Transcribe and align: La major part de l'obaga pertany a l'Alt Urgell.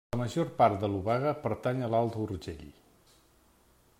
La 0.13 0.17
major 0.19 0.47
part 0.61 0.77
de 0.83 0.89
l'obaga 0.93 1.33
pertany 1.43 1.83
a 1.83 1.91
l'Alt 1.95 2.19
Urgell. 2.23 2.67